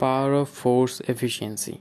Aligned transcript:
Power 0.00 0.30
of 0.40 0.48
force 0.60 0.94
efficiency 1.12 1.74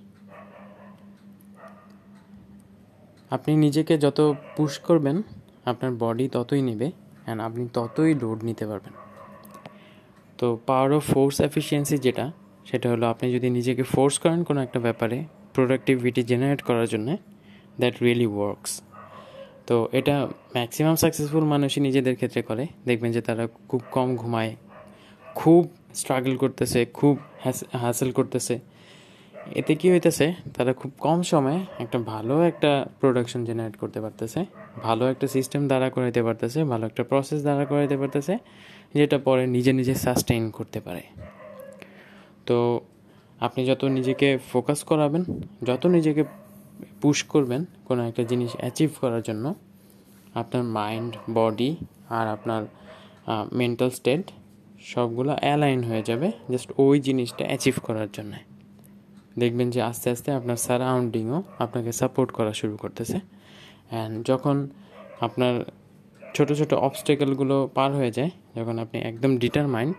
আপনি 3.36 3.52
নিজেকে 3.66 3.94
যত 4.06 4.20
পুশ 4.56 4.74
করবেন, 4.88 5.18
আপনার 5.72 5.92
বডি 6.02 6.26
ততই 6.36 6.62
নেবে 6.70 6.88
অ্যান্ড 7.26 7.40
আপনি 7.48 7.64
ততই 7.78 8.12
লোড 8.22 8.40
নিতে 8.48 8.66
পারবেন। 8.72 8.94
তো 10.40 10.48
পাওয়ার 10.68 10.90
অফ 10.98 11.04
ফোর্স 11.14 11.36
এফিসিয়েন্সি 11.48 11.96
যেটা, 12.06 12.26
সেটা 12.70 12.88
হলো 12.94 13.06
আপনি 13.14 13.26
যদি 13.36 13.48
নিজেকে 13.58 13.84
ফোর্স 13.94 14.16
করেন 14.24 14.40
কোনো 14.48 14.60
একটা 14.66 14.80
ব্যাপারে 14.88 15.18
প্রোডাক্টিভিটি 15.56 16.22
জেনারেট 16.32 16.62
করার 16.68 16.88
জন্যে 16.94 17.14
দ্যাট 17.82 17.96
রিয়েলি 18.04 18.28
ওয়ার্কস 18.36 18.72
তো 19.68 19.76
এটা 20.00 20.16
ম্যাক্সিমাম 20.56 20.96
সাকসেসফুল 21.04 21.46
মানুষই 21.54 21.80
নিজেদের 21.88 22.16
ক্ষেত্রে 22.20 22.42
করে, 22.50 22.64
দেখবেন 22.88 23.10
যে 23.16 23.22
তারা 23.28 23.44
খুব 23.70 23.82
কম 23.96 24.10
ঘুমায়, 24.22 24.52
খুব 25.40 25.64
স্ট্রাগল 26.02 26.34
করতেছে, 26.44 26.80
খুব 27.00 27.16
হ্যাসেল 27.82 28.10
করতেছে। 28.18 28.56
এতে 29.60 29.74
কি 29.80 29.88
হইতেছে, 29.94 30.26
তারা 30.56 30.72
খুব 30.80 30.92
কম 31.06 31.20
সময়ে 31.32 31.60
একটা 31.84 31.98
ভালো 32.14 32.36
একটা 32.52 32.72
প্রোডাকশন 33.02 33.42
জেনারেট 33.50 33.76
করতে 33.82 34.00
পারতেছে, 34.06 34.40
ভালো 34.88 35.04
একটা 35.14 35.28
সিস্টেম 35.36 35.62
দ্বারা 35.70 35.88
করাইতে 35.96 36.22
পারতেছে, 36.28 36.60
ভালো 36.72 36.84
একটা 36.90 37.04
প্রসেস 37.12 37.40
দ্বারা 37.48 37.64
করাইতে 37.72 37.96
পারতেছে, 38.02 38.34
যেটা 38.98 39.18
পরে 39.28 39.44
নিজে 39.56 39.72
নিজে 39.80 39.94
সাস্টেইন 40.06 40.44
করতে 40.58 40.80
পারে। 40.86 41.04
তো 42.48 42.58
আপনি 43.46 43.62
যত 43.70 43.82
নিজেকে 43.98 44.28
ফোকাস 44.52 44.80
করাবেন, 44.90 45.24
যত 45.70 45.84
নিজেকে 45.96 46.24
পুশ 47.02 47.18
করবেন 47.34 47.62
কোনো 47.88 48.02
একটা 48.10 48.24
জিনিস 48.32 48.52
অ্যাচিভ 48.62 48.90
করার 49.02 49.22
জন্য, 49.28 49.46
আপনার 50.42 50.64
মাইন্ড 50.78 51.12
বডি 51.38 51.72
আর 52.18 52.26
আপনার 52.36 52.62
মেন্টাল 53.60 53.90
স্টেট 54.00 54.26
সবগুলো 54.92 55.32
অ্যালাইন 55.42 55.82
হয়ে 55.84 56.04
যাবে 56.10 56.28
জাস্ট 56.52 56.70
ওই 56.78 57.00
জিনিসটা 57.00 57.44
অ্যাচিভ 57.50 57.76
করার 57.84 58.10
জন্য। 58.14 58.34
দেখবেন 59.40 59.68
যে 59.70 59.80
আস্তে 59.82 60.08
আস্তে 60.14 60.30
আপনার 60.32 60.58
সারাউন্ডিংও 60.66 61.40
আপনাকে 61.60 61.92
সাপোর্ট 61.92 62.30
করা 62.32 62.54
শুরু 62.54 62.76
করতেছে। 62.78 63.18
অ্যান্ড 63.92 64.16
যখন 64.26 64.56
আপনার 65.22 65.54
ছোট 66.36 66.50
ছোট 66.60 66.72
অবস্টেকেলগুলো 66.74 67.56
পার 67.74 67.92
হয়ে 67.94 68.12
যায়, 68.12 68.32
যখন 68.58 68.76
আপনি 68.80 68.98
একদম 69.10 69.32
ডিটারমাইন্ড 69.38 69.94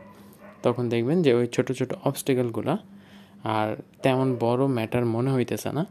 তখন 0.62 0.85
দেখবেন 0.89 1.19
যে 1.23 1.31
ওই 1.35 1.47
ছোট 1.55 1.69
ছোট 1.73 1.91
অবস্টেকেলগুলো 2.09 2.75
আর 3.45 3.69
তেমন 4.03 4.29
বড় 4.45 4.63
ম্যাটার 4.77 5.05
মনে 5.15 5.31
হইতেছে 5.31 5.70
না। 5.79 5.85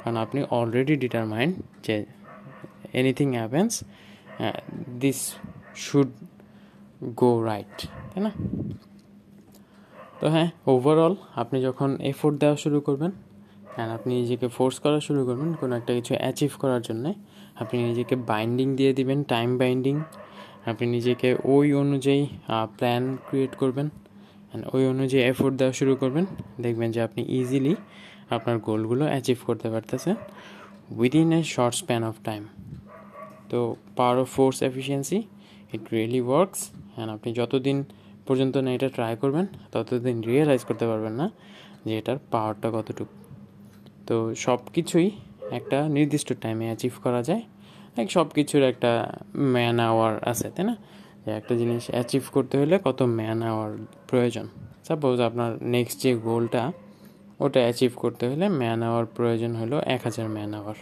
কারণ 0.00 0.16
আপনি 0.16 0.40
অলরেডি 0.58 0.94
ডিটারমাইন্ড 0.96 1.54
যে 1.86 1.96
anything 2.92 3.28
happens 3.40 3.72
this 5.02 5.20
should 5.76 6.10
go 7.20 7.30
right 7.48 7.76
তাই 8.10 8.20
না? 8.26 8.32
তো 10.20 10.26
হ্যাঁ 10.34 10.48
ওভারঅল 10.72 11.14
আপনি 11.42 11.56
যখন 11.66 11.90
এফোর্ট 12.10 12.34
দেওয়া 12.42 12.56
শুরু 12.64 12.78
করবেন 12.86 13.12
অ্যান্ড 13.74 13.90
আপনি 13.96 14.12
নিজেকে 14.20 14.46
ফোর্স 14.56 14.76
করা 14.84 14.98
শুরু 15.06 15.20
করবেন, 15.28 15.50
কোনো 15.60 15.72
একটা 15.80 15.92
কিছু 15.98 16.12
অ্যাচিভ 16.22 16.52
করার 16.62 16.82
জন্যে, 16.88 17.10
আপনি 17.62 17.76
নিজেকে 17.88 18.14
বাইন্ডিং 18.30 18.66
দিয়ে 18.78 18.92
দিবেন 18.98 19.18
টাইম 19.32 19.50
বাইন্ডিং 19.60 19.94
আপনি 20.70 20.86
নিজেকে 20.96 21.28
ওই 21.54 21.66
অনুযায়ী 21.82 22.22
প্ল্যান 22.78 23.02
ক্রিয়েট 23.26 23.52
করবেন 23.62 23.86
অ্যান্ড 24.48 24.62
ওই 24.74 24.82
অনুযায়ী 24.92 25.22
এফোর্ট 25.32 25.54
দেওয়া 25.60 25.74
শুরু 25.80 25.92
করবেন, 26.02 26.24
দেখবেন 26.64 26.88
যে 26.94 27.00
আপনি 27.06 27.22
ইজিলি 27.38 27.74
আপনার 28.34 28.56
গোলগুলো 28.68 29.04
অ্যাচিভ 29.12 29.38
করতে 29.48 29.68
পারতেছেন 29.74 30.16
within 30.98 31.28
a 31.38 31.40
short 31.54 31.74
span 31.82 32.02
of 32.10 32.16
time 32.28 32.42
তো 33.50 33.58
power 33.96 34.16
of 34.22 34.28
force 34.36 34.58
efficiency 34.68 35.18
it 35.74 35.82
really 35.94 36.22
works 36.28 36.60
and 36.94 37.12
আপনি 37.12 37.32
যতদিন 37.32 37.84
পর্যন্ত 38.26 38.56
না 38.56 38.70
এটা 38.72 38.88
ট্রাই 38.88 39.16
করবেন, 39.16 39.46
ততদিন 39.72 40.16
রিয়েলাইজ 40.20 40.62
করতে 40.64 40.86
পারবেন 40.86 41.12
না 41.12 41.30
যে 41.84 41.92
এটার 41.98 42.18
পাওয়ারটা 42.30 42.68
কতটুকু। 42.70 43.14
তো 44.06 44.34
সব 44.34 44.58
কিছুই 44.74 45.10
একটা 45.50 45.88
নির্দিষ্ট 45.88 46.32
টাইমে 46.40 46.64
অ্যাচিভ 46.64 46.92
করা 47.02 47.22
যায়। 47.22 47.42
লাইক 47.96 48.10
সব 48.10 48.26
কিছুর 48.28 48.62
একটা 48.62 49.12
ম্যান 49.54 49.80
আওয়ার 49.80 50.28
আছে, 50.28 50.50
তাই 50.50 50.64
না? 50.66 50.76
যে 51.26 51.30
একটা 51.30 51.54
জিনিস 51.56 51.82
অ্যাচিভ 51.90 52.22
করতে 52.32 52.54
হলে 52.58 52.78
কত 52.84 53.02
ম্যান 53.02 53.42
আওয়ার 53.42 53.70
প্রয়োজন। 54.08 54.46
সাপোজ 54.88 55.20
আপনার 55.20 55.50
নেক্সট 55.62 55.98
যে 56.00 56.10
গোলটা 56.16 56.72
ওটা 57.40 57.60
অ্যাচিভ 57.60 57.92
করতে 57.96 58.24
হলে 58.28 58.48
ম্যান 58.48 58.80
আওয়ার 58.82 59.06
প্রয়োজন 59.06 59.52
হলো 59.56 59.76
এক 59.86 60.00
হাজার 60.04 60.28
ম্যান 60.28 60.54
আওয়ার 60.54 60.74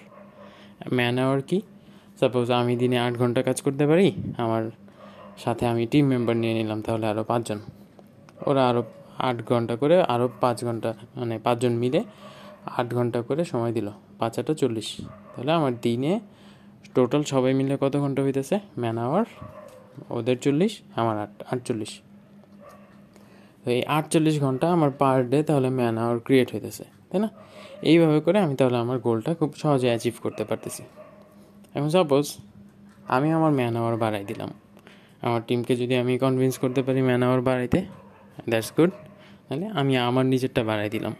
ম্যান 0.93 1.19
আওয়ার 1.19 1.41
কি? 1.43 1.59
সাপোজ 2.21 2.51
আমি 2.51 2.75
দিনে 2.77 2.99
আট 2.99 3.15
ঘণ্টা 3.15 3.41
কাজ 3.43 3.59
করতে 3.63 3.85
পারি, 3.87 4.13
আমার 4.37 4.63
সাথে 5.39 5.67
আমি 5.67 5.87
টিম 5.87 6.07
মেম্বার 6.07 6.37
নিয়ে 6.37 6.55
নিলাম 6.55 6.83
তাহলে 6.83 7.07
আরও 7.07 7.25
পাঁচজন। 7.25 7.59
ওরা 8.47 8.69
আরও 8.69 8.83
আট 9.19 9.49
ঘণ্টা 9.49 9.77
করে 9.77 10.03
আরও 10.03 10.29
পাঁচ 10.41 10.65
ঘণ্টা 10.65 10.95
মানে 11.17 11.39
পাঁচজন 11.39 11.73
মিলে 11.73 12.05
আট 12.67 12.95
ঘণ্টা 12.95 13.23
করে 13.23 13.45
সময় 13.45 13.73
দিল। 13.73 13.91
পাঁচ 14.19 14.39
আটটা 14.39 14.55
চল্লিশ। 14.55 15.01
তাহলে 15.37 15.53
আমার 15.53 15.73
দিনে 15.81 16.21
টোটাল 16.95 17.23
সবাই 17.23 17.55
মিলে 17.55 17.77
কত 17.81 17.97
ঘণ্টা 17.97 18.23
হইতেছে? 18.23 18.59
ম্যান 18.79 18.99
আওয়ার 18.99 19.25
ওদের 20.11 20.39
চল্লিশ, 20.39 20.81
আমার 20.95 21.19
আট, 21.19 21.43
আটচল্লিশ। 21.51 22.01
তো 23.65 23.71
এই 23.71 23.85
আটচল্লিশ 23.85 24.41
ঘণ্টা 24.41 24.73
আমার 24.73 24.91
পার 24.91 25.31
ডে 25.31 25.43
তাহলে 25.43 25.71
ম্যান 25.71 25.99
আওয়ার 25.99 26.19
ক্রিয়েট 26.19 26.55
হইতেছে, 26.55 26.85
তাই 27.11 27.21
না? 27.21 27.29
এইভাবে 27.83 28.21
করে 28.21 28.39
আমি 28.39 28.57
তাহলে 28.57 28.77
আমার 28.77 28.99
গোলটা 28.99 29.35
খুব 29.35 29.55
সহজে 29.55 29.87
অ্যাচিভ 29.87 30.15
করতে 30.23 30.45
পারতেছি। 30.45 30.83
এখন 31.75 31.89
সাপোজ 31.89 32.37
আমি 33.09 33.33
আমার 33.33 33.53
ম্যান 33.53 33.77
আওয়ার 33.77 33.97
বাড়াই 33.97 34.25
দিলাম। 34.25 34.51
আমার 35.27 35.41
টিমকে 35.49 35.73
যদি 35.83 35.95
আমি 36.03 36.13
কনভিন্স 36.25 36.55
করতে 36.63 36.81
পারি 36.87 37.01
ম্যান 37.09 37.23
আওয়ার 37.27 37.41
বাড়াইতে 37.49 37.79
দ্যাটস 38.51 38.71
গুড 38.77 38.91
তাহলে 39.47 39.67
আমি 39.81 39.93
আমার 40.09 40.25
নিজেরটা 40.33 40.63
বাড়াই 40.71 40.89
দিলাম। 40.95 41.15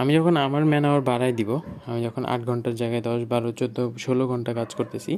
আমি 0.00 0.10
যখন 0.16 0.34
আমার 0.46 0.62
ম্যান 0.70 0.84
আওয়ার 0.88 1.02
বাড়াই 1.10 1.32
দিব, 1.38 1.50
আমি 1.88 2.00
যখন 2.06 2.22
আট 2.32 2.40
ঘণ্টার 2.48 2.74
জায়গায় 2.80 3.02
দশ, 3.08 3.20
বারো, 3.32 3.48
চোদ্দ, 3.58 3.76
ষোলো 4.04 4.24
ঘণ্টা 4.30 4.50
কাজ 4.58 4.70
করতেছি, 4.78 5.12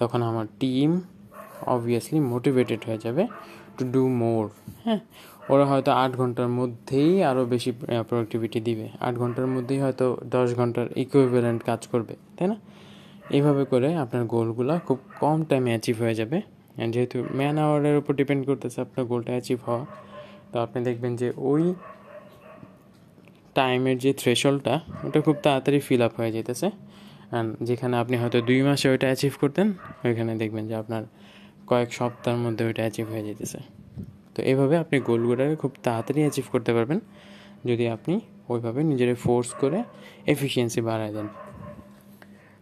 তখন 0.00 0.20
আমার 0.30 0.46
টিম 0.60 0.90
অবভিয়াসলি 1.74 2.18
মোটিভেটেড 2.32 2.80
হয়ে 2.88 3.00
যাবে 3.04 3.22
টু 3.76 3.82
ডু 3.94 4.02
মোর 4.22 4.44
হ্যাঁ 4.84 5.00
ওরা 5.52 5.64
হয়তো 5.70 5.90
আট 6.02 6.12
ঘণ্টার 6.20 6.48
মধ্যেই 6.58 7.12
আরও 7.30 7.42
বেশি 7.52 7.70
প্রোডাক্টিভিটি 8.08 8.58
দিবে। 8.68 8.86
আট 9.06 9.14
ঘণ্টার 9.22 9.46
মধ্যেই 9.54 9.80
হয়তো 9.84 10.06
দশ 10.34 10.48
ঘণ্টার 10.58 10.86
ইকুইভ্যালেন্ট 11.02 11.60
কাজ 11.68 11.80
করবে, 11.92 12.14
তাই 12.36 12.46
না? 12.52 12.56
এইভাবে 13.36 13.62
করে 13.72 13.88
আপনার 14.04 14.22
গোলগুলো 14.34 14.74
খুব 14.86 14.98
কম 15.22 15.38
টাইমে 15.48 15.70
অ্যাচিভ 15.74 15.96
হয়ে 16.04 16.16
যাবে। 16.20 16.38
যেহেতু 16.94 17.16
ম্যান 17.38 17.56
আওয়ারের 17.64 17.96
উপর 18.00 18.12
ডিপেন্ড 18.20 18.42
করতেছে 18.48 18.78
আপনার 18.86 19.04
গোলটা 19.10 19.32
অ্যাচিভ 19.36 19.58
হওয়া, 19.66 19.84
তো 20.52 20.56
আপনি 20.64 20.78
দেখবেন 20.88 21.12
যে 21.20 21.28
ওই 21.50 21.64
টাইমের 23.58 23.96
যে 24.04 24.10
থ্রেশলটা 24.20 24.74
ওটা 25.06 25.18
খুব 25.26 25.36
তাড়াতাড়ি 25.44 25.78
ফিল 25.86 26.02
আপ 26.06 26.12
হয়ে 26.18 26.32
যেতেছে 26.36 26.68
অ্যান্ড 27.32 27.48
যেখানে 27.68 27.94
আপনি 28.02 28.16
হয়তো 28.22 28.38
দুই 28.48 28.60
মাসে 28.68 28.86
ওইটা 28.92 29.06
অ্যাচিভ 29.10 29.32
করতেন, 29.42 29.66
ওইখানে 30.06 30.32
দেখবেন 30.42 30.64
যে 30.70 30.74
আপনার 30.82 31.02
কয়েক 31.70 31.90
সপ্তাহের 31.98 32.40
মধ্যে 32.44 32.62
ওইটা 32.68 32.82
অ্যাচিভ 32.84 33.06
হয়ে 33.12 33.24
যেতেছে 33.28 33.58
তো 34.34 34.40
এইভাবে 34.50 34.74
আপনি 34.82 34.96
গোলগুলোকে 35.08 35.56
খুব 35.62 35.72
তাড়াতাড়ি 35.86 36.20
অ্যাচিভ 36.24 36.46
করতে 36.54 36.70
পারবেন, 36.76 36.98
যদি 37.68 37.84
আপনি 37.96 38.14
ওইভাবে 38.52 38.80
নিজের 38.90 39.10
ফোর্স 39.24 39.48
করে 39.62 39.78
এফিসিয়েন্সি 40.34 40.80
বাড়ায় 40.88 41.12
দেন। 41.16 41.28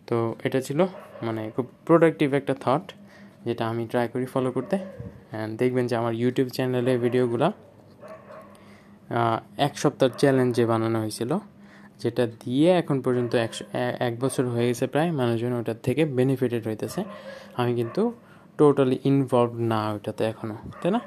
তো 0.08 0.16
এটা 0.46 0.58
ছিল 0.66 0.80
মানে 1.26 1.42
খুব 1.54 1.66
প্রোডাক্টিভ 1.86 2.28
একটা 2.40 2.54
থট 2.64 2.84
যেটা 3.46 3.64
আমি 3.72 3.82
ট্রাই 3.90 4.06
করি 4.12 4.26
ফলো 4.34 4.50
করতে। 4.56 4.76
দেখবেন 5.60 5.84
যে 5.90 5.94
আমার 6.00 6.12
ইউটিউব 6.22 6.48
চ্যানেলে 6.56 6.92
ভিডিওগুলো 7.04 7.48
এক 9.66 9.74
সপ্তাহ 9.82 10.08
চ্যালেঞ্জে 10.20 10.64
বানানো 10.70 10.98
হয়েছিল, 11.02 11.30
যেটা 12.02 12.24
দিয়ে 12.42 12.70
এখন 12.82 12.96
পর্যন্ত 13.04 13.32
একশো 13.46 13.64
এক 14.06 14.14
বছর 14.22 14.44
হয়ে 14.54 14.66
গেছে 14.70 14.84
প্রায়, 14.92 15.10
মানুষজন 15.20 15.52
ওটার 15.60 15.78
থেকে 15.86 16.02
বেনিফিটেড 16.18 16.62
হইতেছে। 16.68 17.00
আমি 17.60 17.72
কিন্তু 17.80 18.02
টোটালি 18.58 18.96
ইনভলভ 19.10 19.52
না 19.72 19.80
ওইটাতে 19.94 20.22
এখনও 20.32 20.56
তাই 20.80 20.90
না? 20.96 21.00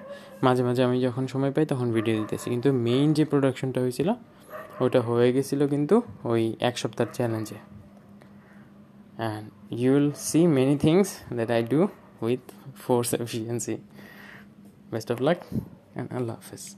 মাঝে 0.45 0.61
মাঝে 0.67 0.81
আমি 0.87 0.97
যখন 1.05 1.23
সময় 1.33 1.51
পাই 1.55 1.65
তখন 1.71 1.87
ভিডিও 1.97 2.15
দিতেছি। 2.21 2.47
কিন্তু 2.53 2.69
মেইন 2.85 3.07
যে 3.17 3.23
প্রোডাকশনটা 3.31 3.79
হয়েছিল, 3.85 4.09
ওটা 4.83 4.99
হয়ে 5.07 5.29
গেছিল 5.35 5.61
কিন্তু 5.73 5.95
ওই 6.31 6.43
এক 6.69 6.75
সপ্তাহ 6.81 7.05
চ্যালেঞ্জে 7.17 7.57
and 9.19 9.45
you 9.81 9.89
will 9.95 10.07
see 10.27 10.39
many 10.57 10.75
things 10.85 11.07
that 11.37 11.49
I 11.57 11.61
do 11.73 11.79
with 12.19 12.39
force 12.73 13.13
efficiency. 13.13 13.81
Best 14.91 15.09
of 15.09 15.19
luck 15.19 15.45
and 15.95 16.11
Allah 16.11 16.35
Hafiz. 16.35 16.75